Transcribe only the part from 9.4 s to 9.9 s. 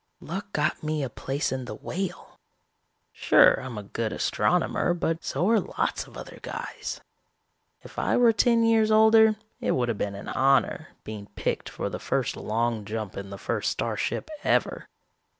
it would